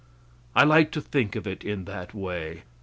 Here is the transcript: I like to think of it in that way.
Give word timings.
I 0.55 0.63
like 0.63 0.89
to 0.93 0.99
think 1.01 1.35
of 1.35 1.45
it 1.45 1.63
in 1.63 1.85
that 1.85 2.15
way. 2.15 2.63